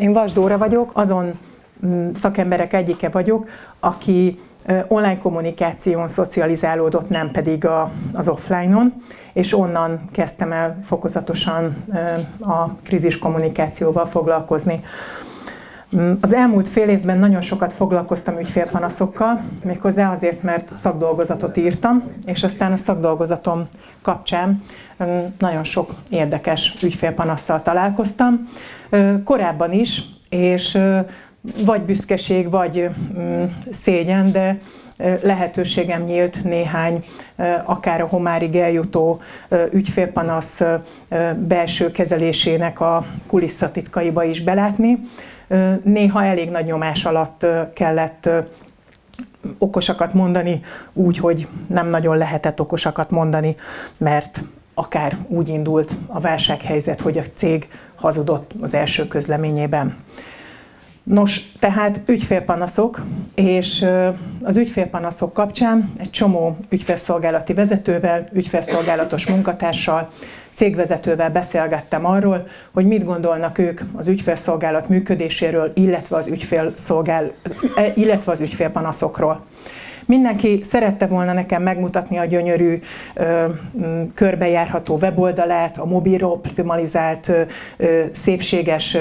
Én 0.00 0.12
Vasdóra 0.12 0.58
vagyok, 0.58 0.90
azon 0.92 1.38
mm, 1.86 2.08
szakemberek 2.20 2.72
egyike 2.72 3.08
vagyok, 3.08 3.48
aki 3.80 4.40
online 4.88 5.18
kommunikáción 5.18 6.08
szocializálódott, 6.08 7.08
nem 7.08 7.30
pedig 7.30 7.66
a, 7.66 7.90
az 8.12 8.28
offline-on, 8.28 8.92
és 9.32 9.58
onnan 9.58 10.00
kezdtem 10.12 10.52
el 10.52 10.80
fokozatosan 10.84 11.84
a 12.40 12.68
krízis 12.82 13.18
kommunikációval 13.18 14.06
foglalkozni. 14.06 14.84
Mm, 15.96 16.12
az 16.20 16.32
elmúlt 16.32 16.68
fél 16.68 16.88
évben 16.88 17.18
nagyon 17.18 17.40
sokat 17.40 17.72
foglalkoztam 17.72 18.38
ügyfélpanaszokkal, 18.38 19.40
méghozzá 19.64 20.12
azért, 20.12 20.42
mert 20.42 20.76
szakdolgozatot 20.76 21.56
írtam, 21.56 22.02
és 22.24 22.42
aztán 22.42 22.72
a 22.72 22.76
szakdolgozatom 22.76 23.68
kapcsán 24.02 24.62
mm, 25.04 25.18
nagyon 25.38 25.64
sok 25.64 25.90
érdekes 26.08 26.76
ügyfélpanasszal 26.82 27.62
találkoztam. 27.62 28.48
Korábban 29.24 29.72
is, 29.72 30.02
és 30.28 30.78
vagy 31.64 31.82
büszkeség, 31.82 32.50
vagy 32.50 32.90
mm, 33.18 33.44
szégyen, 33.72 34.32
de 34.32 34.58
lehetőségem 35.22 36.02
nyílt 36.02 36.44
néhány, 36.44 37.04
akár 37.64 38.00
a 38.00 38.06
homárig 38.06 38.56
eljutó 38.56 39.20
ügyfélpanasz 39.72 40.62
belső 41.38 41.90
kezelésének 41.90 42.80
a 42.80 43.06
kulisszatitkaiba 43.26 44.24
is 44.24 44.42
belátni. 44.42 44.98
Néha 45.82 46.24
elég 46.24 46.50
nagy 46.50 46.64
nyomás 46.64 47.04
alatt 47.04 47.46
kellett 47.74 48.28
okosakat 49.58 50.14
mondani, 50.14 50.60
úgy, 50.92 51.18
hogy 51.18 51.46
nem 51.66 51.88
nagyon 51.88 52.16
lehetett 52.16 52.60
okosakat 52.60 53.10
mondani, 53.10 53.56
mert 53.96 54.40
akár 54.74 55.16
úgy 55.28 55.48
indult 55.48 55.92
a 56.06 56.20
válsághelyzet, 56.20 57.00
hogy 57.00 57.18
a 57.18 57.22
cég 57.34 57.68
hazudott 58.00 58.50
az 58.60 58.74
első 58.74 59.08
közleményében. 59.08 59.96
Nos, 61.02 61.52
tehát 61.58 62.00
ügyfélpanaszok, 62.06 63.00
és 63.34 63.86
az 64.42 64.56
ügyfélpanaszok 64.56 65.32
kapcsán 65.32 65.92
egy 65.96 66.10
csomó 66.10 66.56
ügyfélszolgálati 66.68 67.52
vezetővel, 67.52 68.28
ügyfélszolgálatos 68.32 69.26
munkatársal, 69.26 70.10
cégvezetővel 70.54 71.30
beszélgettem 71.30 72.06
arról, 72.06 72.46
hogy 72.72 72.86
mit 72.86 73.04
gondolnak 73.04 73.58
ők 73.58 73.80
az 73.96 74.08
ügyfélszolgálat 74.08 74.88
működéséről, 74.88 75.72
illetve 75.74 76.16
az, 76.16 76.26
ügyfélszolgál, 76.26 77.32
e, 77.76 77.92
illetve 77.94 78.32
az 78.32 78.40
ügyfélpanaszokról. 78.40 79.44
Mindenki 80.10 80.60
szerette 80.64 81.06
volna 81.06 81.32
nekem 81.32 81.62
megmutatni 81.62 82.18
a 82.18 82.24
gyönyörű, 82.24 82.82
körbejárható 84.14 84.98
weboldalát, 85.00 85.78
a 85.78 85.84
mobilra 85.84 86.28
optimalizált, 86.28 87.32
szépséges 88.12 88.96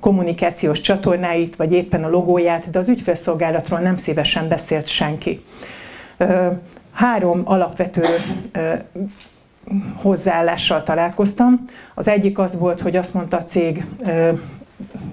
kommunikációs 0.00 0.80
csatornáit, 0.80 1.56
vagy 1.56 1.72
éppen 1.72 2.04
a 2.04 2.08
logóját, 2.08 2.70
de 2.70 2.78
az 2.78 2.88
ügyfélszolgálatról 2.88 3.78
nem 3.78 3.96
szívesen 3.96 4.48
beszélt 4.48 4.86
senki. 4.86 5.44
Három 6.92 7.42
alapvető 7.44 8.04
hozzáállással 9.94 10.82
találkoztam. 10.82 11.64
Az 11.94 12.08
egyik 12.08 12.38
az 12.38 12.58
volt, 12.58 12.80
hogy 12.80 12.96
azt 12.96 13.14
mondta 13.14 13.36
a 13.36 13.44
cég 13.44 13.84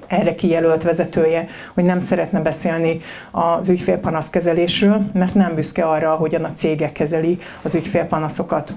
erre 0.08 0.36
kijelölt 0.36 0.83
vezetője, 0.83 1.47
hogy 1.73 1.83
nem 1.83 2.00
szeretne 2.00 2.42
beszélni 2.42 3.02
az 3.31 3.69
ügyfélpanaszkezelésről, 3.69 5.09
mert 5.14 5.33
nem 5.33 5.56
büszke 5.56 5.83
arra, 5.86 6.16
hogyan 6.16 6.44
a 6.44 6.53
cégek 6.53 6.92
kezeli 6.92 7.39
az 7.61 7.75
ügyfélpanaszokat. 7.75 8.73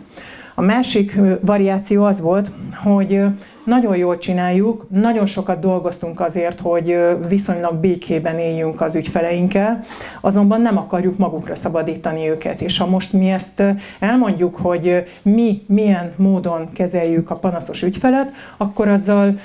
A 0.55 0.63
másik 0.63 1.21
variáció 1.41 2.05
az 2.05 2.21
volt, 2.21 2.51
hogy 2.83 3.25
nagyon 3.67 3.97
jól 3.97 4.19
csináljuk, 4.19 4.87
nagyon 4.91 5.27
sokat 5.27 5.61
dolgoztunk 5.61 6.21
azért, 6.21 6.61
hogy 6.61 6.99
viszonylag 7.29 7.75
békében 7.75 8.39
éljünk 8.39 8.81
az 8.81 8.95
ügyfeleinkkel, 8.95 9.81
azonban 10.21 10.61
nem 10.61 10.79
akarjuk 10.79 11.19
magukra 11.19 11.55
szabadítani 11.55 12.29
őket. 12.29 12.61
És 12.61 12.79
ha 12.79 12.87
most 12.87 13.13
mi 13.13 13.31
ezt 13.31 13.63
elmondjuk, 13.99 14.57
hogy 14.57 15.05
mi 15.23 15.63
milyen 15.67 16.13
módon 16.17 16.73
kezeljük 16.73 17.31
a 17.31 17.35
panaszos 17.35 17.83
ügyfelet, 17.83 18.33
akkor 18.57 18.89
azzal 18.89 19.39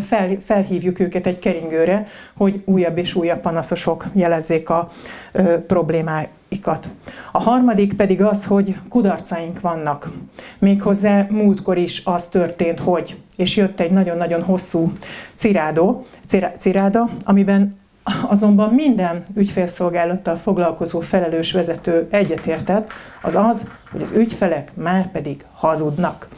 fel, 0.00 0.28
felhívjuk 0.44 1.00
őket 1.00 1.26
egy 1.26 1.38
keringőre, 1.38 2.06
hogy 2.36 2.62
újabb 2.64 2.98
és 2.98 3.14
újabb 3.14 3.40
panaszosok 3.40 4.04
jelezzék 4.12 4.70
a 4.70 4.90
problémáikat. 6.58 6.88
A 7.32 7.38
harmadik 7.38 7.94
pedig 7.94 8.22
az, 8.22 8.44
hogy 8.44 8.76
kudarcaink 8.88 9.60
vannak. 9.60 10.10
Méghozzá 10.58 11.26
múltkor 11.30 11.76
is 11.76 12.02
az 12.04 12.26
történt, 12.26 12.80
hogy, 12.80 13.20
és 13.36 13.56
jött 13.56 13.80
egy 13.80 13.90
nagyon-nagyon 13.90 14.42
hosszú 14.42 14.92
cirádó, 15.34 16.06
ciráda, 16.58 17.08
amiben 17.24 17.78
azonban 18.28 18.74
minden 18.74 19.22
ügyfélszolgálattal 19.34 20.36
foglalkozó 20.36 21.00
felelős 21.00 21.52
vezető 21.52 22.08
egyetértett, 22.10 22.92
az 23.22 23.34
az, 23.34 23.68
hogy 23.90 24.02
az 24.02 24.12
ügyfelek 24.12 24.70
már 24.74 25.10
pedig 25.10 25.44
hazudnak. 25.52 26.28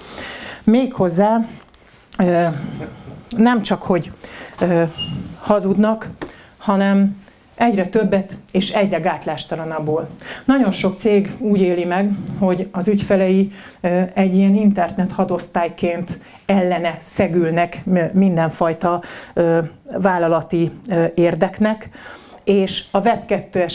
Méghozzá 0.65 1.47
nem 3.37 3.63
csak, 3.63 3.83
hogy 3.83 4.13
hazudnak, 5.41 6.11
hanem 6.59 7.22
egyre 7.55 7.87
többet 7.87 8.33
és 8.53 8.71
egyre 8.71 8.99
gátlástalanabbul. 8.99 10.09
Nagyon 10.45 10.71
sok 10.73 10.99
cég 10.99 11.31
úgy 11.39 11.61
éli 11.61 11.85
meg, 11.85 12.11
hogy 12.39 12.69
az 12.73 12.89
ügyfelei 12.89 13.53
egy 14.15 14.37
ilyen 14.37 14.55
internet 14.55 15.13
hadosztályként 15.13 16.19
ellene 16.47 16.99
szegülnek 17.01 17.83
mindenfajta 18.13 19.03
vállalati 19.97 20.71
érdeknek, 21.15 21.89
és 22.45 22.85
a 22.91 23.01
Web2-es 23.01 23.75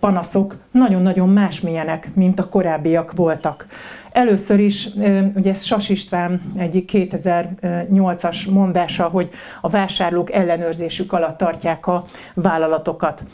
panaszok 0.00 0.56
nagyon-nagyon 0.70 1.28
másmilyenek, 1.28 2.10
mint 2.14 2.40
a 2.40 2.48
korábbiak 2.48 3.12
voltak. 3.12 3.66
Először 4.12 4.60
is, 4.60 4.88
ugye 5.34 5.50
ez 5.50 5.62
Sas 5.62 5.88
István 5.88 6.52
egyik 6.56 6.90
2008-as 6.92 8.50
mondása, 8.50 9.04
hogy 9.04 9.30
a 9.60 9.68
vásárlók 9.68 10.32
ellenőrzésük 10.32 11.12
alatt 11.12 11.38
tartják 11.38 11.86
a 11.86 12.04
vállalatokat. 12.34 13.24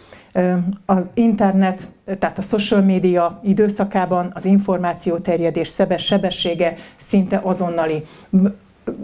Az 0.86 1.08
internet, 1.14 1.82
tehát 2.18 2.38
a 2.38 2.42
social 2.42 2.80
media 2.80 3.40
időszakában 3.42 4.30
az 4.34 4.44
információ 4.44 5.16
terjedés 5.16 5.80
sebessége 5.98 6.76
szinte 6.96 7.40
azonnali 7.42 8.04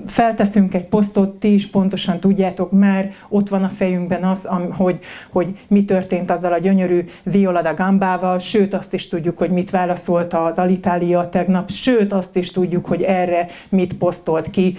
felteszünk 0.06 0.74
egy 0.74 0.84
posztot, 0.84 1.38
ti 1.38 1.54
is 1.54 1.66
pontosan 1.66 2.20
tudjátok, 2.20 2.70
már 2.72 3.12
ott 3.28 3.48
van 3.48 3.64
a 3.64 3.68
fejünkben 3.68 4.24
az, 4.24 4.48
hogy, 4.70 4.98
hogy 5.30 5.58
mi 5.68 5.84
történt 5.84 6.30
azzal 6.30 6.52
a 6.52 6.58
gyönyörű 6.58 7.04
Viola 7.22 7.62
da 7.62 7.74
Gambával, 7.74 8.38
sőt 8.38 8.74
azt 8.74 8.94
is 8.94 9.08
tudjuk, 9.08 9.38
hogy 9.38 9.50
mit 9.50 9.70
válaszolta 9.70 10.44
az 10.44 10.58
Alitalia 10.58 11.28
tegnap, 11.28 11.70
sőt 11.70 12.12
azt 12.12 12.36
is 12.36 12.50
tudjuk, 12.50 12.86
hogy 12.86 13.02
erre 13.02 13.46
mit 13.68 13.94
posztolt 13.94 14.50
ki 14.50 14.76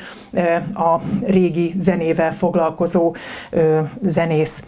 a 0.74 1.00
régi 1.26 1.74
zenével 1.80 2.34
foglalkozó 2.34 3.16
zenész. 4.02 4.64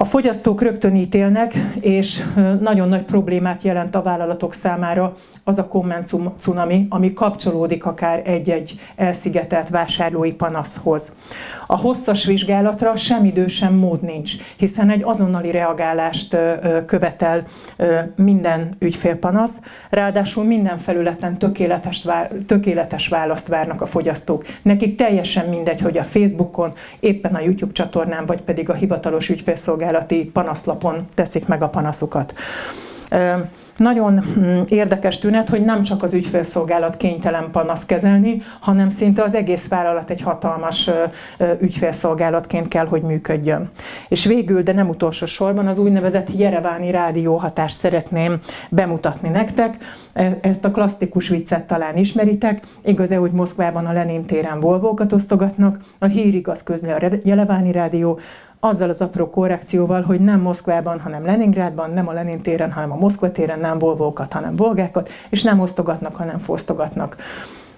A 0.00 0.04
fogyasztók 0.04 0.62
rögtön 0.62 0.94
ítélnek, 0.94 1.54
és 1.80 2.24
nagyon 2.60 2.88
nagy 2.88 3.02
problémát 3.02 3.62
jelent 3.62 3.94
a 3.94 4.02
vállalatok 4.02 4.54
számára 4.54 5.16
az 5.44 5.58
a 5.58 5.66
komment 5.68 6.10
cunami, 6.38 6.86
ami 6.88 7.12
kapcsolódik 7.12 7.86
akár 7.86 8.22
egy-egy 8.24 8.80
elszigetelt 8.96 9.68
vásárlói 9.68 10.32
panaszhoz. 10.32 11.12
A 11.66 11.76
hosszas 11.76 12.24
vizsgálatra 12.24 12.96
sem 12.96 13.24
idő, 13.24 13.46
sem 13.46 13.74
mód 13.74 14.02
nincs, 14.02 14.32
hiszen 14.56 14.90
egy 14.90 15.02
azonnali 15.04 15.50
reagálást 15.50 16.36
követel 16.86 17.44
minden 18.16 18.76
ügyfélpanasz, 18.78 19.54
ráadásul 19.90 20.44
minden 20.44 20.78
felületen 20.78 21.38
tökéletes, 21.38 22.06
tökéletes 22.46 23.08
választ 23.08 23.48
várnak 23.48 23.80
a 23.80 23.86
fogyasztók. 23.86 24.44
Nekik 24.62 24.96
teljesen 24.96 25.48
mindegy, 25.48 25.80
hogy 25.80 25.98
a 25.98 26.04
Facebookon, 26.04 26.72
éppen 27.00 27.34
a 27.34 27.40
YouTube 27.40 27.72
csatornán, 27.72 28.26
vagy 28.26 28.40
pedig 28.40 28.70
a 28.70 28.74
hivatalos 28.74 29.28
ügyfélszolgálati 29.88 30.30
panaszlapon 30.32 31.06
teszik 31.14 31.46
meg 31.46 31.62
a 31.62 31.68
panaszukat. 31.68 32.34
Nagyon 33.76 34.22
hm, 34.22 34.60
érdekes 34.68 35.18
tünet, 35.18 35.48
hogy 35.48 35.64
nem 35.64 35.82
csak 35.82 36.02
az 36.02 36.14
ügyfélszolgálat 36.14 36.96
kénytelen 36.96 37.50
panasz 37.50 37.86
kezelni, 37.86 38.42
hanem 38.60 38.90
szinte 38.90 39.22
az 39.22 39.34
egész 39.34 39.68
vállalat 39.68 40.10
egy 40.10 40.20
hatalmas 40.20 40.90
ügyfélszolgálatként 41.60 42.68
kell, 42.68 42.86
hogy 42.86 43.02
működjön. 43.02 43.70
És 44.08 44.24
végül, 44.24 44.62
de 44.62 44.72
nem 44.72 44.88
utolsó 44.88 45.26
sorban 45.26 45.66
az 45.66 45.78
úgynevezett 45.78 46.36
Jereváni 46.36 46.90
rádióhatást 46.90 47.74
szeretném 47.74 48.38
bemutatni 48.68 49.28
nektek. 49.28 49.76
E, 50.12 50.38
ezt 50.40 50.64
a 50.64 50.70
klasszikus 50.70 51.28
viccet 51.28 51.66
talán 51.66 51.96
ismeritek. 51.96 52.62
Igaz-e, 52.84 53.16
hogy 53.16 53.32
Moszkvában 53.32 53.86
a 53.86 53.92
Lenin 53.92 54.24
téren 54.24 54.60
volvókat 54.60 55.12
osztogatnak, 55.12 55.78
a 55.98 56.06
hír 56.06 56.34
igaz 56.34 56.62
közli 56.62 56.90
a 56.90 57.10
Jereváni 57.22 57.72
rádió, 57.72 58.18
azzal 58.60 58.88
az 58.88 59.00
apró 59.00 59.30
korrekcióval, 59.30 60.02
hogy 60.02 60.20
nem 60.20 60.40
Moszkvában, 60.40 61.00
hanem 61.00 61.24
Leningrádban, 61.24 61.90
nem 61.90 62.08
a 62.08 62.12
Lenin 62.12 62.40
téren, 62.40 62.72
hanem 62.72 62.92
a 62.92 62.96
Moszkva 62.96 63.32
téren 63.32 63.58
nem 63.58 63.78
volvókat, 63.78 64.32
hanem 64.32 64.56
volgákat, 64.56 65.10
és 65.28 65.42
nem 65.42 65.60
osztogatnak, 65.60 66.16
hanem 66.16 66.38
fosztogatnak. 66.38 67.16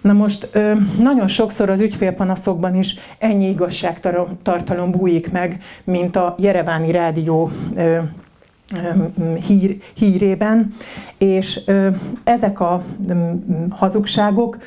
Na 0.01 0.13
most 0.13 0.59
nagyon 0.99 1.29
sokszor 1.29 1.71
az 1.71 1.81
ügyfélpanaszokban 1.81 2.75
is 2.75 2.99
ennyi 3.19 3.49
igazságtartalom 3.49 4.91
bújik 4.91 5.33
meg, 5.33 5.63
mint 5.85 6.17
a 6.17 6.35
Jereváni 6.39 6.91
Rádió 6.91 7.51
hír, 9.47 9.81
hírében, 9.95 10.75
és 11.19 11.61
ezek 12.25 12.61
a 12.61 12.85
hazugságok 13.71 14.59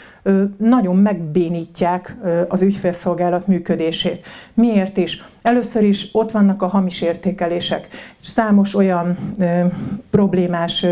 nagyon 0.58 0.96
megbénítják 0.96 2.18
az 2.48 2.62
ügyfélszolgálat 2.62 3.48
működését. 3.48 4.26
Miért 4.54 4.98
is? 4.98 5.24
Először 5.42 5.84
is 5.84 6.10
ott 6.12 6.32
vannak 6.32 6.62
a 6.62 6.68
hamis 6.68 7.02
értékelések. 7.02 7.88
Számos 8.22 8.76
olyan 8.76 9.18
problémás 10.10 10.86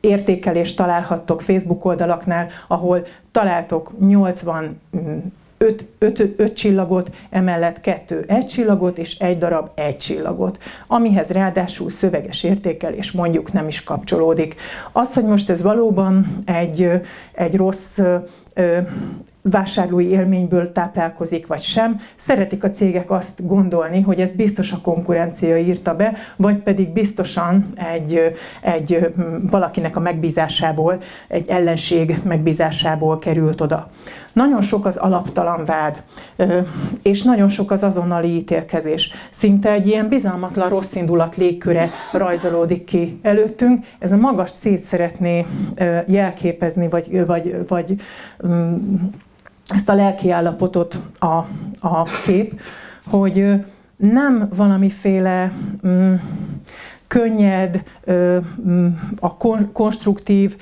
értékelést 0.00 0.76
találhattok 0.76 1.40
Facebook 1.40 1.84
oldalaknál, 1.84 2.48
ahol 2.68 3.06
találtok 3.32 3.92
80 4.00 4.80
öt, 5.64 5.84
öt, 5.98 6.20
öt 6.36 6.54
csillagot, 6.54 7.10
emellett 7.30 7.80
kettő 7.80 8.24
egy 8.26 8.46
csillagot, 8.46 8.98
és 8.98 9.18
egy 9.18 9.38
darab 9.38 9.70
egy 9.74 9.98
csillagot, 9.98 10.58
amihez 10.86 11.28
ráadásul 11.28 11.90
szöveges 11.90 12.42
értékelés 12.42 13.12
mondjuk 13.12 13.52
nem 13.52 13.68
is 13.68 13.82
kapcsolódik. 13.82 14.54
Az, 14.92 15.14
hogy 15.14 15.24
most 15.24 15.50
ez 15.50 15.62
valóban 15.62 16.42
egy, 16.44 16.90
egy 17.32 17.56
rossz 17.56 17.98
vásárlói 19.42 20.08
élményből 20.08 20.72
táplálkozik, 20.72 21.46
vagy 21.46 21.62
sem. 21.62 22.00
Szeretik 22.16 22.64
a 22.64 22.70
cégek 22.70 23.10
azt 23.10 23.46
gondolni, 23.46 24.00
hogy 24.00 24.20
ez 24.20 24.30
biztos 24.30 24.72
a 24.72 24.80
konkurencia 24.82 25.58
írta 25.58 25.96
be, 25.96 26.12
vagy 26.36 26.56
pedig 26.56 26.88
biztosan 26.88 27.72
egy, 27.94 28.34
egy 28.60 29.14
valakinek 29.50 29.96
a 29.96 30.00
megbízásából, 30.00 31.02
egy 31.28 31.48
ellenség 31.48 32.20
megbízásából 32.24 33.18
került 33.18 33.60
oda. 33.60 33.90
Nagyon 34.32 34.62
sok 34.62 34.86
az 34.86 34.96
alaptalan 34.96 35.64
vád, 35.64 36.02
és 37.02 37.22
nagyon 37.22 37.48
sok 37.48 37.70
az 37.70 37.82
azonnali 37.82 38.28
ítélkezés. 38.28 39.12
Szinte 39.30 39.70
egy 39.70 39.86
ilyen 39.86 40.08
bizalmatlan 40.08 40.68
rossz 40.68 40.94
indulat 40.94 41.36
légköre 41.36 41.90
rajzolódik 42.12 42.84
ki 42.84 43.18
előttünk. 43.22 43.86
Ez 43.98 44.12
a 44.12 44.16
magas 44.16 44.50
szét 44.50 44.82
szeretné 44.82 45.46
jelképezni, 46.06 46.88
vagy, 46.88 47.26
vagy, 47.26 47.64
vagy 47.68 48.00
ezt 49.70 49.88
a 49.88 49.94
lelki 49.94 50.30
állapotot 50.30 50.98
a, 51.18 51.34
a 51.80 52.02
kép, 52.24 52.60
hogy 53.06 53.64
nem 53.96 54.48
valamiféle 54.54 55.52
mm, 55.86 56.14
könnyed, 57.06 57.82
mm, 58.10 58.86
a 59.20 59.36
konstruktív 59.72 60.56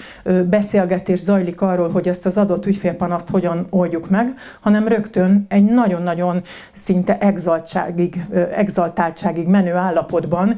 beszélgetés 0.45 1.21
zajlik 1.21 1.61
arról, 1.61 1.91
hogy 1.91 2.09
ezt 2.09 2.27
az 2.27 2.37
adott 2.37 2.67
ügyfélpanaszt 2.67 3.29
hogyan 3.31 3.67
oldjuk 3.71 4.11
meg, 4.11 4.35
hanem 4.61 4.89
rögtön 4.89 5.47
egy 5.49 5.65
nagyon-nagyon 5.65 6.43
szinte 6.75 7.19
exaltságig, 7.19 8.27
exaltáltságig 8.55 9.47
menő 9.47 9.75
állapotban 9.75 10.57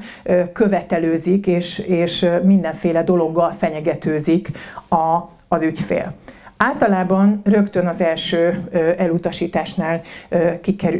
követelőzik, 0.52 1.46
és, 1.46 1.78
és 1.78 2.26
mindenféle 2.42 3.04
dologgal 3.04 3.50
fenyegetőzik 3.50 4.50
a, 4.88 5.18
az 5.48 5.62
ügyfél. 5.62 6.14
Általában 6.62 7.40
rögtön 7.44 7.86
az 7.86 8.00
első 8.00 8.68
elutasításnál 8.98 10.00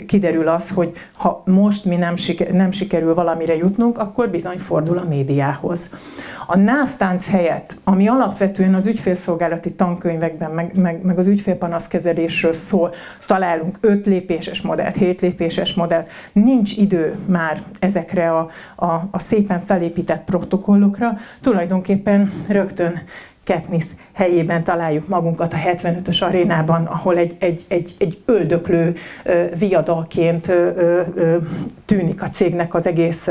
kiderül 0.07 0.49
az, 0.49 0.71
hogy 0.71 0.93
ha 1.17 1.43
most 1.47 1.85
mi 1.85 1.97
nem, 1.97 2.17
siker, 2.17 2.51
nem 2.51 2.73
sikerül 2.73 3.15
valamire 3.15 3.57
jutnunk, 3.57 3.99
akkor 3.99 4.29
bizony 4.29 4.59
fordul 4.59 4.99
a 4.99 5.05
médiához. 5.09 5.91
A 6.47 6.57
násztánc 6.57 7.31
helyett, 7.31 7.75
ami 7.85 8.09
alapvetően 8.09 8.75
az 8.75 8.87
ügyfélszolgálati 8.87 9.73
tankönyvekben, 9.73 10.51
meg, 10.51 10.77
meg, 10.77 11.03
meg 11.03 11.19
az 11.19 11.27
ügyfélpanaszkezelésről 11.27 12.53
szól, 12.53 12.95
találunk 13.27 13.79
5 13.81 14.07
lépéses 14.07 14.61
modellt, 14.61 14.97
7 14.97 15.21
lépéses 15.21 15.75
modellt, 15.75 16.09
nincs 16.33 16.77
idő 16.77 17.19
már 17.27 17.63
ezekre 17.79 18.33
a, 18.37 18.51
a, 18.77 19.09
a 19.11 19.19
szépen 19.19 19.63
felépített 19.67 20.25
protokollokra, 20.25 21.19
tulajdonképpen 21.41 22.33
rögtön 22.49 23.03
Katniss 23.45 23.85
helyében 24.13 24.65
találjuk 24.65 25.09
magunkat 25.09 25.53
a 25.53 25.57
75-ös 25.57 26.23
arénában, 26.23 26.85
ahol 26.85 27.17
egy, 27.17 27.37
egy, 27.39 27.65
egy, 27.69 27.95
egy 27.99 28.19
öldöklő 28.25 28.95
viadalként 29.59 30.53
tűnik 31.85 32.23
a 32.23 32.31
cégnek 32.31 32.75
az 32.75 32.87
egész 32.87 33.29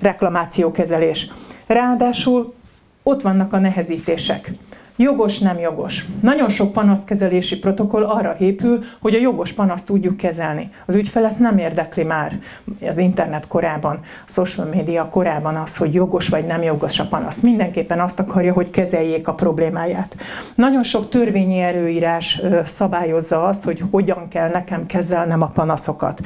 reklamációkezelés. 0.00 1.30
Ráadásul 1.66 2.54
ott 3.02 3.22
vannak 3.22 3.52
a 3.52 3.58
nehezítések. 3.58 4.52
Jogos, 4.98 5.38
nem 5.38 5.58
jogos. 5.58 6.06
Nagyon 6.22 6.48
sok 6.48 6.72
panaszkezelési 6.72 7.58
protokoll 7.58 8.04
arra 8.04 8.36
épül, 8.38 8.84
hogy 9.00 9.14
a 9.14 9.18
jogos 9.18 9.52
panaszt 9.52 9.86
tudjuk 9.86 10.16
kezelni. 10.16 10.70
Az 10.86 10.94
ügyfelet 10.94 11.38
nem 11.38 11.58
érdekli 11.58 12.02
már 12.02 12.40
az 12.88 12.98
internet 12.98 13.46
korában, 13.46 14.00
a 14.26 14.30
social 14.30 14.66
media 14.74 15.08
korában 15.08 15.56
az, 15.56 15.76
hogy 15.76 15.94
jogos 15.94 16.28
vagy 16.28 16.44
nem 16.44 16.62
jogos 16.62 16.98
a 16.98 17.06
panasz. 17.06 17.40
Mindenképpen 17.40 18.00
azt 18.00 18.20
akarja, 18.20 18.52
hogy 18.52 18.70
kezeljék 18.70 19.28
a 19.28 19.34
problémáját. 19.34 20.16
Nagyon 20.54 20.82
sok 20.82 21.08
törvényi 21.08 21.60
erőírás 21.60 22.40
szabályozza 22.66 23.44
azt, 23.44 23.64
hogy 23.64 23.82
hogyan 23.90 24.28
kell 24.28 24.50
nekem 24.50 24.86
kezelnem 24.86 25.42
a 25.42 25.50
panaszokat 25.54 26.20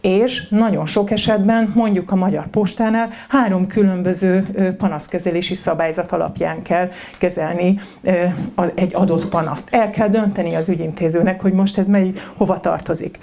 és 0.00 0.48
nagyon 0.48 0.86
sok 0.86 1.10
esetben, 1.10 1.72
mondjuk 1.74 2.10
a 2.10 2.16
Magyar 2.16 2.46
Postánál 2.46 3.10
három 3.28 3.66
különböző 3.66 4.46
panaszkezelési 4.78 5.54
szabályzat 5.54 6.12
alapján 6.12 6.62
kell 6.62 6.90
kezelni 7.18 7.80
egy 8.74 8.94
adott 8.94 9.28
panaszt. 9.28 9.74
El 9.74 9.90
kell 9.90 10.08
dönteni 10.08 10.54
az 10.54 10.68
ügyintézőnek, 10.68 11.40
hogy 11.40 11.52
most 11.52 11.78
ez 11.78 11.86
melyik 11.86 12.20
hova 12.36 12.60
tartozik. 12.60 13.18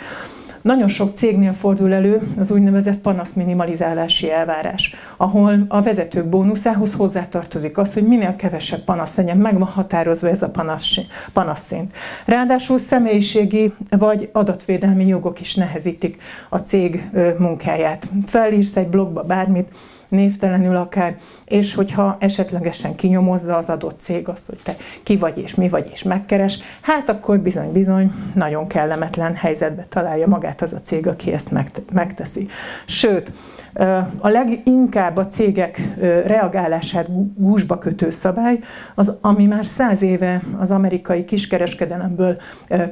Nagyon 0.67 0.87
sok 0.87 1.17
cégnél 1.17 1.53
fordul 1.53 1.93
elő 1.93 2.21
az 2.39 2.51
úgynevezett 2.51 2.97
panasz 2.97 3.33
minimalizálási 3.33 4.31
elvárás, 4.31 4.95
ahol 5.17 5.65
a 5.67 5.81
vezetők 5.81 6.29
bónuszához 6.29 6.93
hozzátartozik 6.93 7.77
az, 7.77 7.93
hogy 7.93 8.03
minél 8.03 8.35
kevesebb 8.35 8.79
panasz 8.79 9.15
legyen, 9.15 9.37
meg 9.37 9.57
van 9.57 9.67
határozva 9.67 10.29
ez 10.29 10.41
a 10.41 10.49
panasz, 10.49 10.97
panaszszint. 11.33 11.93
Ráadásul 12.25 12.79
személyiségi 12.79 13.73
vagy 13.89 14.29
adatvédelmi 14.31 15.07
jogok 15.07 15.39
is 15.39 15.55
nehezítik 15.55 16.21
a 16.49 16.57
cég 16.57 17.09
munkáját. 17.37 18.07
Felírsz 18.25 18.75
egy 18.75 18.87
blogba 18.87 19.21
bármit, 19.21 19.67
névtelenül 20.07 20.75
akár, 20.75 21.15
és 21.45 21.75
hogyha 21.75 22.17
esetlegesen 22.19 22.95
kinyomozza 22.95 23.57
az 23.57 23.69
adott 23.69 23.99
cég 23.99 24.27
azt, 24.29 24.47
hogy 24.47 24.59
te 24.63 24.75
ki 25.03 25.17
vagy 25.17 25.37
és 25.37 25.55
mi 25.55 25.69
vagy 25.69 25.89
és 25.93 26.03
megkeres, 26.03 26.59
hát 26.81 27.09
akkor 27.09 27.39
bizony-bizony 27.39 28.11
nagyon 28.33 28.67
kellemetlen 28.67 29.35
helyzetbe 29.35 29.85
találja 29.89 30.27
magát 30.27 30.61
az 30.61 30.73
a 30.73 30.79
cég, 30.79 31.07
aki 31.07 31.33
ezt 31.33 31.51
megteszi. 31.91 32.47
Sőt, 32.85 33.31
a 34.17 34.29
leginkább 34.29 35.17
a 35.17 35.27
cégek 35.27 35.81
reagálását 36.25 37.07
gúzsba 37.35 37.77
kötő 37.77 38.09
szabály, 38.09 38.59
az, 38.95 39.17
ami 39.21 39.45
már 39.45 39.65
száz 39.65 40.01
éve 40.01 40.41
az 40.59 40.71
amerikai 40.71 41.25
kiskereskedelemből 41.25 42.37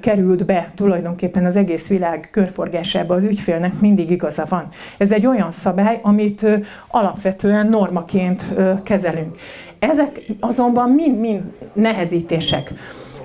került 0.02 0.46
be 0.46 0.72
tulajdonképpen 0.76 1.46
az 1.46 1.56
egész 1.56 1.88
világ 1.88 2.30
körforgásába, 2.32 3.16
az 3.16 3.24
ügyfélnek 3.24 3.80
mindig 3.80 4.12
igaza 4.12 4.46
van. 4.50 4.70
Ez 4.98 5.12
egy 5.12 5.26
olyan 5.26 5.52
szabály, 5.52 6.00
amit 6.02 6.46
alapvetően 7.06 7.68
normaként 7.68 8.46
kezelünk. 8.84 9.38
Ezek 9.80 10.22
azonban 10.40 10.90
mind-mind 10.90 11.42
nehezítések. 11.74 12.74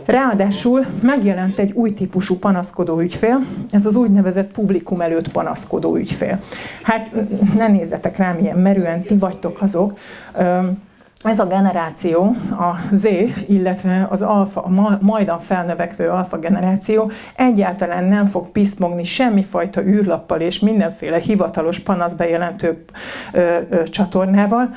Ráadásul 0.05 0.87
megjelent 1.03 1.59
egy 1.59 1.73
új 1.73 1.95
típusú 1.95 2.39
panaszkodó 2.39 2.99
ügyfél, 3.01 3.47
ez 3.71 3.87
az 3.87 3.97
úgynevezett 3.97 4.51
publikum 4.51 5.01
előtt 5.01 5.33
panaszkodó 5.33 5.97
ügyfél. 5.97 6.41
Hát 6.83 7.11
ne 7.57 7.69
nézzetek 7.69 8.17
rám 8.17 8.39
ilyen 8.39 8.59
merően, 8.59 9.03
ti 9.03 9.19
vagytok 9.19 9.63
azok, 9.63 9.99
ez 11.25 11.39
a 11.39 11.47
generáció, 11.47 12.37
a 12.51 12.95
Z, 12.95 13.05
illetve 13.49 14.07
az 14.11 14.23
alfa, 14.23 14.63
a 14.63 14.99
majdan 15.01 15.41
felnövekvő 15.41 16.09
alfa 16.09 16.39
generáció 16.39 17.11
egyáltalán 17.37 18.05
nem 18.05 18.27
fog 18.27 18.51
piszmogni 18.51 19.05
semmifajta 19.05 19.83
űrlappal 19.83 20.41
és 20.41 20.59
mindenféle 20.59 21.19
hivatalos 21.19 21.79
panaszbejelentő 21.79 22.85
ö, 23.33 23.59
ö, 23.71 23.85
csatornával. 23.85 24.71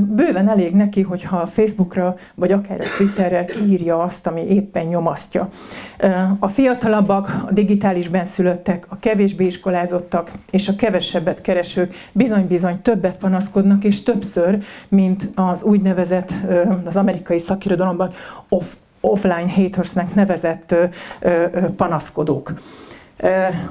Bőven 0.00 0.48
elég 0.48 0.74
neki, 0.74 1.02
hogyha 1.02 1.46
Facebookra 1.46 2.16
vagy 2.34 2.52
akár 2.52 2.80
a 2.80 2.96
Twitterre 2.96 3.46
írja 3.66 4.02
azt, 4.02 4.26
ami 4.26 4.40
éppen 4.40 4.86
nyomasztja. 4.86 5.48
A 6.38 6.48
fiatalabbak, 6.48 7.28
a 7.48 7.52
digitális 7.52 8.08
benszülöttek, 8.08 8.86
a 8.88 8.98
kevésbé 8.98 9.46
iskolázottak 9.46 10.32
és 10.50 10.68
a 10.68 10.76
kevesebbet 10.76 11.40
keresők 11.40 11.94
bizony-bizony 12.12 12.82
többet 12.82 13.16
panaszkodnak 13.16 13.84
és 13.84 14.02
többször, 14.02 14.62
mint 14.88 15.30
az 15.34 15.62
úgynevezett, 15.62 16.32
az 16.84 16.96
amerikai 16.96 17.38
szakirodalomban 17.38 18.12
off, 18.48 18.66
offline 19.00 19.50
hatersnek 19.54 20.14
nevezett 20.14 20.74
panaszkodók. 21.76 22.52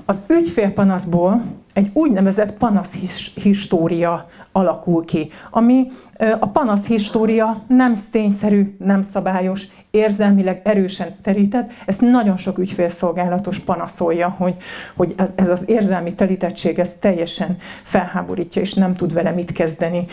Az 0.06 0.22
ügyfélpanaszból 0.28 1.42
egy 1.76 1.90
úgynevezett 1.94 2.58
panaszhistória 2.58 4.30
alakul 4.52 5.06
ki, 5.06 5.32
ami 5.50 5.92
a 6.40 6.48
panaszhistória 6.48 7.64
nem 7.68 7.94
tényszerű, 8.12 8.76
nem 8.80 9.02
szabályos, 9.02 9.68
érzelmileg 9.96 10.62
erősen 10.64 11.08
terített, 11.22 11.72
ezt 11.86 12.02
nagyon 12.02 12.38
sok 12.38 12.58
ügyfélszolgálatos 12.58 13.60
panaszolja, 13.60 14.36
hogy, 14.38 14.56
hogy 14.96 15.14
ez, 15.36 15.50
az 15.50 15.64
érzelmi 15.66 16.14
terítettség 16.14 16.80
ez 16.80 16.90
teljesen 17.00 17.58
felháborítja, 17.84 18.62
és 18.62 18.74
nem 18.74 18.96
tud 18.96 19.14
vele 19.14 19.32
mit 19.32 19.52
kezdeni 19.52 20.06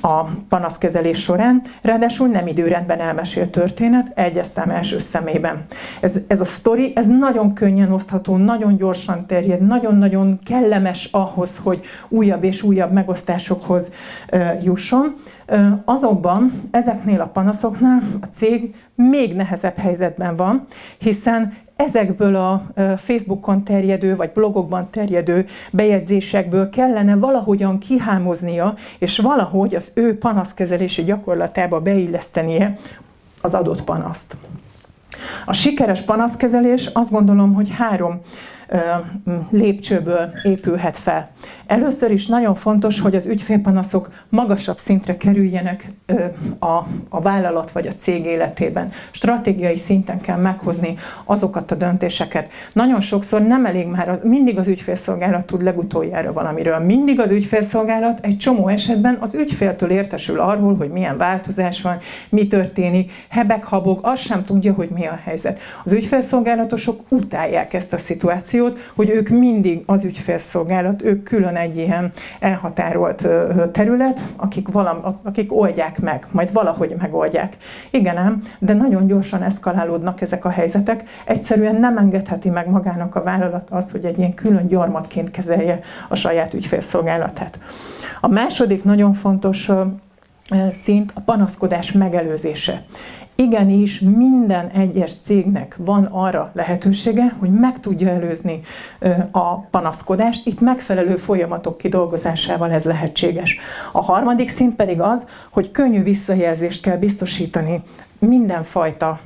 a 0.00 0.22
panaszkezelés 0.48 1.22
során. 1.22 1.62
Ráadásul 1.82 2.28
nem 2.28 2.46
időrendben 2.46 3.00
elmesél 3.00 3.50
történet, 3.50 4.12
egyeztem 4.14 4.70
első 4.70 4.98
szemében. 4.98 5.64
Ez, 6.00 6.12
ez 6.26 6.40
a 6.40 6.44
sztori, 6.44 6.92
ez 6.94 7.06
nagyon 7.06 7.52
könnyen 7.54 7.92
osztható, 7.92 8.36
nagyon 8.36 8.76
gyorsan 8.76 9.26
terjed, 9.26 9.66
nagyon-nagyon 9.66 10.38
kellemes 10.62 11.08
ahhoz, 11.12 11.60
hogy 11.62 11.84
újabb 12.08 12.44
és 12.44 12.62
újabb 12.62 12.92
megosztásokhoz 12.92 13.92
jusson. 14.62 15.16
Azonban 15.84 16.68
ezeknél 16.70 17.20
a 17.20 17.26
panaszoknál 17.26 18.02
a 18.20 18.26
cég 18.34 18.74
még 18.94 19.36
nehezebb 19.36 19.76
helyzetben 19.76 20.36
van, 20.36 20.66
hiszen 20.98 21.56
ezekből 21.76 22.36
a 22.36 22.66
Facebookon 22.96 23.62
terjedő, 23.62 24.16
vagy 24.16 24.30
blogokban 24.30 24.88
terjedő 24.90 25.46
bejegyzésekből 25.70 26.70
kellene 26.70 27.16
valahogyan 27.16 27.78
kihámoznia, 27.78 28.74
és 28.98 29.18
valahogy 29.18 29.74
az 29.74 29.92
ő 29.94 30.18
panaszkezelési 30.18 31.04
gyakorlatába 31.04 31.80
beillesztenie 31.80 32.78
az 33.40 33.54
adott 33.54 33.82
panaszt. 33.82 34.36
A 35.46 35.52
sikeres 35.52 36.00
panaszkezelés 36.00 36.86
azt 36.86 37.10
gondolom, 37.10 37.54
hogy 37.54 37.70
három 37.70 38.20
lépcsőből 39.50 40.32
épülhet 40.42 40.96
fel. 40.96 41.30
Először 41.66 42.10
is 42.10 42.26
nagyon 42.26 42.54
fontos, 42.54 43.00
hogy 43.00 43.14
az 43.14 43.26
ügyfélpanaszok 43.26 44.12
magasabb 44.28 44.78
szintre 44.78 45.16
kerüljenek 45.16 45.90
a, 46.58 46.78
a 47.08 47.20
vállalat 47.20 47.72
vagy 47.72 47.86
a 47.86 47.92
cég 47.92 48.24
életében. 48.24 48.92
Stratégiai 49.10 49.76
szinten 49.76 50.20
kell 50.20 50.36
meghozni 50.36 50.94
azokat 51.24 51.70
a 51.70 51.74
döntéseket. 51.74 52.50
Nagyon 52.72 53.00
sokszor 53.00 53.42
nem 53.42 53.66
elég 53.66 53.86
már, 53.86 54.20
mindig 54.22 54.58
az 54.58 54.68
ügyfélszolgálat 54.68 55.46
tud 55.46 55.62
legutoljára 55.62 56.32
valamiről. 56.32 56.78
Mindig 56.78 57.20
az 57.20 57.30
ügyfélszolgálat 57.30 58.18
egy 58.22 58.38
csomó 58.38 58.68
esetben 58.68 59.16
az 59.20 59.34
ügyféltől 59.34 59.90
értesül 59.90 60.40
arról, 60.40 60.76
hogy 60.76 60.90
milyen 60.90 61.16
változás 61.16 61.82
van, 61.82 61.98
mi 62.28 62.46
történik, 62.46 63.12
hebek, 63.28 63.64
habog, 63.64 63.98
azt 64.02 64.22
sem 64.22 64.44
tudja, 64.44 64.72
hogy 64.72 64.88
mi 64.88 65.06
a 65.06 65.20
helyzet. 65.24 65.58
Az 65.84 65.92
ügyfélszolgálatosok 65.92 67.00
utálják 67.08 67.74
ezt 67.74 67.92
a 67.92 67.98
szituációt, 67.98 68.61
hogy 68.94 69.10
ők 69.10 69.28
mindig 69.28 69.82
az 69.86 70.04
ügyfélszolgálat, 70.04 71.02
ők 71.02 71.22
külön 71.22 71.56
egy 71.56 71.76
ilyen 71.76 72.10
elhatárolt 72.40 73.28
terület, 73.72 74.20
akik, 74.36 74.68
valam, 74.68 75.18
akik 75.22 75.56
oldják 75.56 76.00
meg, 76.00 76.26
majd 76.30 76.52
valahogy 76.52 76.94
megoldják. 76.98 77.56
Igen 77.90 78.16
ám, 78.16 78.42
de 78.58 78.74
nagyon 78.74 79.06
gyorsan 79.06 79.42
eszkalálódnak 79.42 80.20
ezek 80.20 80.44
a 80.44 80.50
helyzetek. 80.50 81.04
Egyszerűen 81.24 81.76
nem 81.76 81.98
engedheti 81.98 82.48
meg 82.48 82.68
magának 82.68 83.14
a 83.14 83.22
vállalat 83.22 83.70
az, 83.70 83.90
hogy 83.90 84.04
egy 84.04 84.18
ilyen 84.18 84.34
külön 84.34 84.66
gyarmatként 84.66 85.30
kezelje 85.30 85.80
a 86.08 86.14
saját 86.14 86.54
ügyfélszolgálatát. 86.54 87.58
A 88.20 88.28
második 88.28 88.84
nagyon 88.84 89.12
fontos 89.12 89.70
szint 90.70 91.10
a 91.14 91.20
panaszkodás 91.20 91.92
megelőzése 91.92 92.82
igenis 93.34 94.00
minden 94.00 94.68
egyes 94.68 95.12
cégnek 95.24 95.76
van 95.78 96.04
arra 96.04 96.50
lehetősége, 96.54 97.36
hogy 97.38 97.50
meg 97.50 97.80
tudja 97.80 98.08
előzni 98.08 98.60
a 99.30 99.58
panaszkodást, 99.58 100.46
itt 100.46 100.60
megfelelő 100.60 101.16
folyamatok 101.16 101.78
kidolgozásával 101.78 102.70
ez 102.70 102.84
lehetséges. 102.84 103.58
A 103.92 104.02
harmadik 104.02 104.50
szint 104.50 104.76
pedig 104.76 105.00
az, 105.00 105.28
hogy 105.50 105.70
könnyű 105.70 106.02
visszajelzést 106.02 106.82
kell 106.82 106.96
biztosítani 106.96 107.82
mindenfajta 108.18 109.20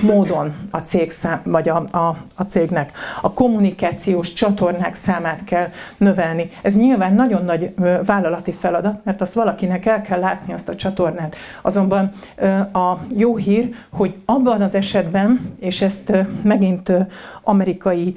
módon 0.00 0.54
a 0.70 0.78
cég 0.78 1.10
szám, 1.10 1.40
vagy 1.44 1.68
a, 1.68 1.84
a, 1.90 2.16
a 2.34 2.42
cégnek. 2.42 2.92
A 3.20 3.32
kommunikációs 3.32 4.32
csatornák 4.32 4.94
számát 4.94 5.44
kell 5.44 5.68
növelni. 5.96 6.50
Ez 6.62 6.76
nyilván 6.76 7.14
nagyon 7.14 7.44
nagy 7.44 7.74
vállalati 8.04 8.52
feladat, 8.52 9.04
mert 9.04 9.20
azt 9.20 9.34
valakinek 9.34 9.86
el 9.86 10.02
kell 10.02 10.20
látni 10.20 10.52
azt 10.52 10.68
a 10.68 10.76
csatornát. 10.76 11.36
Azonban 11.62 12.12
a 12.72 12.98
jó 13.16 13.36
hír, 13.36 13.74
hogy 13.90 14.14
abban 14.24 14.62
az 14.62 14.74
esetben, 14.74 15.56
és 15.60 15.82
ezt 15.82 16.12
megint 16.42 16.92
amerikai 17.42 18.16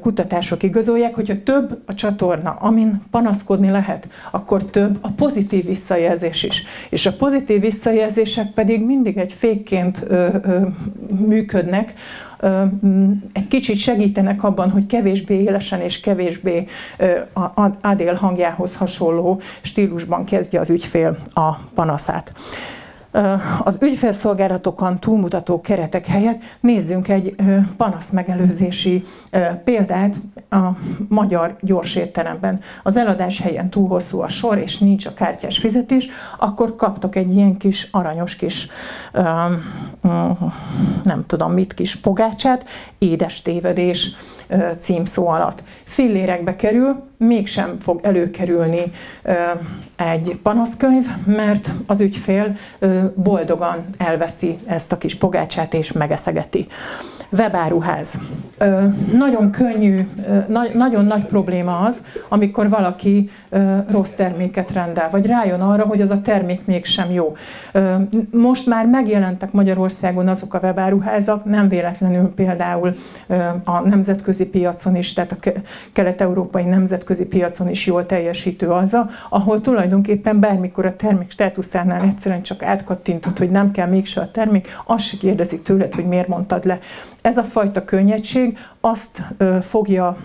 kutatások 0.00 0.62
igazolják, 0.62 1.14
hogyha 1.14 1.42
több 1.42 1.82
a 1.86 1.94
csatorna, 1.94 2.50
amin 2.50 3.02
panaszkodni 3.10 3.70
lehet, 3.70 4.08
akkor 4.30 4.64
több 4.64 4.98
a 5.00 5.08
pozitív 5.08 5.66
visszajelzés 5.66 6.42
is. 6.42 6.62
És 6.90 7.06
a 7.06 7.12
pozitív 7.12 7.60
visszajelzések 7.60 8.46
pedig 8.46 8.84
mindig 8.84 9.18
egy 9.18 9.32
fékként 9.32 10.06
működnek, 11.26 11.94
egy 13.32 13.48
kicsit 13.48 13.76
segítenek 13.78 14.42
abban, 14.42 14.70
hogy 14.70 14.86
kevésbé 14.86 15.42
élesen 15.42 15.80
és 15.80 16.00
kevésbé 16.00 16.66
adél 17.80 18.14
hangjához 18.14 18.76
hasonló 18.76 19.40
stílusban 19.62 20.24
kezdje 20.24 20.60
az 20.60 20.70
ügyfél 20.70 21.18
a 21.34 21.54
panaszát 21.74 22.32
az 23.64 23.82
ügyfélszolgálatokon 23.82 24.98
túlmutató 24.98 25.60
keretek 25.60 26.06
helyett 26.06 26.42
nézzünk 26.60 27.08
egy 27.08 27.34
panasz 27.76 28.10
megelőzési 28.10 29.04
példát 29.64 30.16
a 30.50 30.68
magyar 31.08 31.56
gyorsétteremben. 31.60 32.60
Az 32.82 32.96
eladás 32.96 33.40
helyen 33.40 33.70
túl 33.70 33.88
hosszú 33.88 34.20
a 34.20 34.28
sor, 34.28 34.58
és 34.58 34.78
nincs 34.78 35.06
a 35.06 35.14
kártyás 35.14 35.58
fizetés, 35.58 36.08
akkor 36.38 36.76
kaptok 36.76 37.16
egy 37.16 37.34
ilyen 37.34 37.56
kis 37.56 37.88
aranyos 37.90 38.36
kis, 38.36 38.68
nem 41.02 41.24
tudom 41.26 41.52
mit, 41.52 41.74
kis 41.74 41.96
pogácsát, 41.96 42.64
édes 42.98 43.42
tévedés 43.42 44.16
címszó 44.78 45.28
alatt. 45.28 45.62
Fillérekbe 45.82 46.56
kerül, 46.56 47.02
mégsem 47.16 47.76
fog 47.80 48.00
előkerülni 48.02 48.82
egy 49.96 50.38
panaszkönyv, 50.42 51.06
mert 51.26 51.70
az 51.86 52.00
ügyfél 52.00 52.56
boldogan 53.14 53.84
elveszi 53.98 54.56
ezt 54.66 54.92
a 54.92 54.98
kis 54.98 55.14
pogácsát 55.14 55.74
és 55.74 55.92
megeszegeti 55.92 56.66
webáruház. 57.32 58.14
Nagyon 59.12 59.50
könnyű, 59.50 60.08
nagyon 60.74 61.04
nagy 61.04 61.24
probléma 61.24 61.78
az, 61.78 62.06
amikor 62.28 62.68
valaki 62.68 63.30
rossz 63.90 64.12
terméket 64.12 64.72
rendel, 64.72 65.08
vagy 65.10 65.26
rájön 65.26 65.60
arra, 65.60 65.84
hogy 65.84 66.00
az 66.00 66.10
a 66.10 66.20
termék 66.20 66.60
mégsem 66.64 67.10
jó. 67.10 67.36
Most 68.30 68.66
már 68.66 68.86
megjelentek 68.86 69.52
Magyarországon 69.52 70.28
azok 70.28 70.54
a 70.54 70.58
webáruházak, 70.62 71.44
nem 71.44 71.68
véletlenül 71.68 72.32
például 72.34 72.94
a 73.64 73.80
nemzetközi 73.80 74.48
piacon 74.48 74.96
is, 74.96 75.12
tehát 75.12 75.32
a 75.32 75.50
kelet-európai 75.92 76.64
nemzetközi 76.64 77.26
piacon 77.26 77.68
is 77.68 77.86
jól 77.86 78.06
teljesítő 78.06 78.68
az, 78.68 78.98
ahol 79.28 79.60
tulajdonképpen 79.60 80.40
bármikor 80.40 80.86
a 80.86 80.96
termék 80.96 81.30
státuszánál 81.30 82.02
egyszerűen 82.02 82.42
csak 82.42 82.62
átkattintott, 82.62 83.38
hogy 83.38 83.50
nem 83.50 83.70
kell 83.70 83.88
mégse 83.88 84.20
a 84.20 84.30
termék, 84.30 84.68
azt 84.86 85.04
se 85.04 85.16
kérdezik 85.16 85.62
tőled, 85.62 85.94
hogy 85.94 86.06
miért 86.06 86.28
mondtad 86.28 86.64
le. 86.64 86.78
Ez 87.22 87.36
a 87.36 87.42
fajta 87.42 87.84
könnyedség 87.84 88.58
azt 88.80 89.22
fogja 89.60 90.16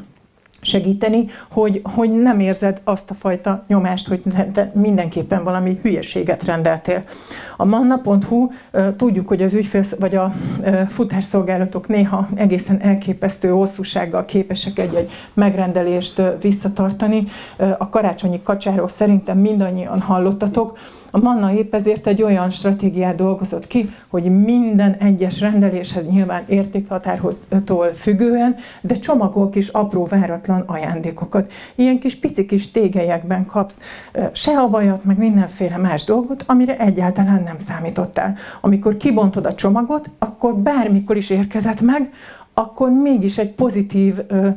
segíteni, 0.62 1.26
hogy, 1.48 1.82
hogy 1.84 2.22
nem 2.22 2.40
érzed 2.40 2.82
azt 2.84 3.12
a 3.12 3.14
fajta 3.14 3.64
nyomást, 3.68 4.08
hogy 4.08 4.22
te 4.54 4.72
mindenképpen 4.76 5.44
valami 5.44 5.80
hülyeséget 5.82 6.44
rendeltél. 6.44 7.04
A 7.58 7.66
manna.hu 7.66 8.50
tudjuk, 8.98 9.28
hogy 9.28 9.42
az 9.42 9.54
ügyfél 9.54 9.84
vagy 10.00 10.16
a 10.16 10.34
futásszolgálatok 10.88 11.88
néha 11.88 12.28
egészen 12.36 12.82
elképesztő 12.82 13.50
hosszúsággal 13.50 14.26
képesek 14.26 14.80
egy-egy 14.80 15.10
megrendelést 15.34 16.22
visszatartani. 16.42 17.28
A 17.78 17.90
karácsonyi 17.90 18.42
kacsáról 18.42 18.88
szerintem 18.88 19.38
mindannyian 19.38 20.02
hallottatok, 20.02 20.78
a 21.18 21.20
Manna 21.24 21.54
épp 21.54 21.74
ezért 21.74 22.08
egy 22.08 22.22
olyan 22.22 22.50
stratégiát 22.50 23.16
dolgozott 23.16 23.68
ki, 23.68 23.90
hogy 24.08 24.24
minden 24.24 24.94
egyes 24.94 25.40
rendeléshez 25.40 26.08
nyilván 26.10 26.44
értékhatárhoztól 26.48 27.94
függően, 27.94 28.56
de 28.82 28.96
csomagol 28.96 29.50
kis 29.50 29.68
apró 29.68 30.06
váratlan 30.06 30.64
ajándékokat. 30.66 31.52
Ilyen 31.76 32.00
kis 32.00 32.16
pici 32.16 32.46
kis 32.46 32.72
tégelyekben 32.72 33.46
kapsz 33.46 33.78
se 34.32 34.52
a 34.52 34.70
vajat, 34.70 35.04
meg 35.04 35.18
mindenféle 35.18 35.78
más 35.78 36.04
dolgot, 36.04 36.44
amire 36.48 36.78
egyáltalán 36.78 37.44
nem 37.44 37.58
számítottál. 37.68 38.36
Amikor 38.62 38.98
kibontod 38.98 39.46
a 39.46 39.56
csomagot, 39.56 40.10
akkor 40.20 40.56
bármikor 40.56 41.18
is 41.18 41.30
érkezett 41.30 41.82
meg, 41.82 42.14
akkor 42.54 42.90
mégis 42.90 43.38
egy 43.38 43.52
pozitív 43.52 44.20
ö, 44.28 44.48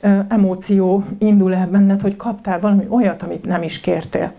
ö, 0.00 0.18
emóció 0.28 1.04
indul 1.18 1.54
el 1.54 1.66
benned, 1.66 2.00
hogy 2.00 2.16
kaptál 2.16 2.60
valami 2.60 2.84
olyat, 2.88 3.22
amit 3.22 3.44
nem 3.44 3.62
is 3.62 3.80
kértél. 3.80 4.32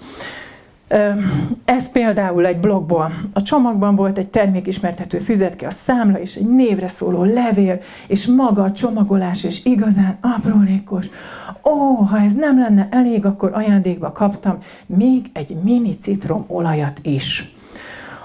Ez 1.65 1.91
például 1.91 2.45
egy 2.45 2.57
blogból. 2.57 3.12
A 3.33 3.41
csomagban 3.41 3.95
volt 3.95 4.17
egy 4.17 4.27
termékismertető 4.27 5.17
füzetke, 5.17 5.67
a 5.67 5.71
számla 5.71 6.19
és 6.19 6.36
egy 6.36 6.48
névre 6.48 6.88
szóló 6.88 7.24
levél, 7.24 7.81
és 8.07 8.25
maga 8.25 8.63
a 8.63 8.71
csomagolás 8.71 9.43
és 9.43 9.65
igazán 9.65 10.17
aprólékos. 10.21 11.07
Ó, 11.63 11.93
ha 11.93 12.19
ez 12.19 12.33
nem 12.33 12.60
lenne 12.60 12.88
elég, 12.91 13.25
akkor 13.25 13.51
ajándékba 13.53 14.12
kaptam 14.12 14.57
még 14.86 15.29
egy 15.33 15.55
mini 15.63 15.98
citromolajat 16.01 17.00
is. 17.01 17.53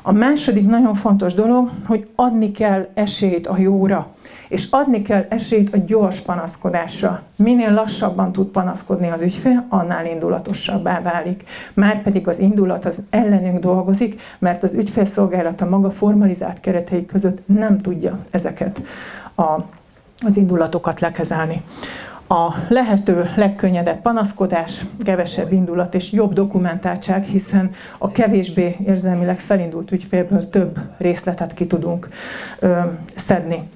A 0.02 0.12
második 0.12 0.66
nagyon 0.66 0.94
fontos 0.94 1.34
dolog, 1.34 1.70
hogy 1.86 2.08
adni 2.14 2.50
kell 2.50 2.88
esélyt 2.94 3.46
a 3.46 3.58
jóra, 3.58 4.15
és 4.48 4.66
adni 4.70 5.02
kell 5.02 5.26
esélyt 5.28 5.74
a 5.74 5.78
gyors 5.86 6.20
panaszkodásra. 6.20 7.22
Minél 7.36 7.72
lassabban 7.72 8.32
tud 8.32 8.46
panaszkodni 8.46 9.10
az 9.10 9.20
ügyfél, 9.20 9.64
annál 9.68 10.06
indulatosabbá 10.06 11.02
válik. 11.02 11.44
Márpedig 11.74 12.28
az 12.28 12.38
indulat 12.38 12.86
az 12.86 13.02
ellenünk 13.10 13.58
dolgozik, 13.58 14.20
mert 14.38 14.62
az 14.62 14.74
ügyfélszolgálata 14.74 15.68
maga 15.68 15.90
formalizált 15.90 16.60
keretei 16.60 17.06
között 17.06 17.40
nem 17.46 17.80
tudja 17.80 18.18
ezeket 18.30 18.82
a, 19.36 19.42
az 20.26 20.36
indulatokat 20.36 21.00
lekezelni 21.00 21.62
a 22.28 22.54
lehető 22.68 23.30
legkönnyedebb 23.36 24.00
panaszkodás, 24.00 24.84
kevesebb 25.04 25.52
indulat 25.52 25.94
és 25.94 26.12
jobb 26.12 26.32
dokumentáltság, 26.32 27.24
hiszen 27.24 27.74
a 27.98 28.10
kevésbé 28.10 28.76
érzelmileg 28.86 29.40
felindult 29.40 29.92
ügyfélből 29.92 30.50
több 30.50 30.78
részletet 30.98 31.54
ki 31.54 31.66
tudunk 31.66 32.08
ö, 32.58 32.78
szedni. 33.16 33.68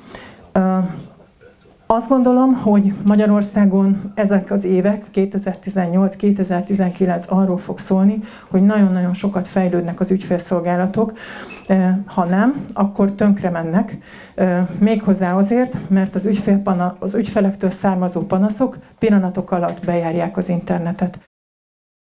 Azt 1.92 2.09
gondolom, 2.09 2.54
hogy 2.54 2.95
Magyarországon 3.04 4.12
ezek 4.14 4.50
az 4.50 4.64
évek, 4.64 5.04
2018-2019 5.14 7.28
arról 7.28 7.59
fog 7.59 7.78
szólni, 7.78 8.23
hogy 8.49 8.62
nagyon-nagyon 8.62 9.14
sokat 9.14 9.49
fejlődnek 9.49 10.00
az 10.00 10.11
ügyfélszolgálatok, 10.11 11.12
ha 12.04 12.25
nem, 12.25 12.66
akkor 12.73 13.12
tönkre 13.12 13.50
mennek. 13.50 13.99
Méghozzá 14.78 15.37
azért, 15.37 15.75
mert 15.88 16.14
az, 16.14 16.26
ügyfél, 16.26 16.97
az 16.99 17.14
ügyfelektől 17.14 17.71
származó 17.71 18.21
panaszok 18.21 18.78
pillanatok 18.99 19.50
alatt 19.50 19.85
bejárják 19.85 20.37
az 20.37 20.49
internetet. 20.49 21.29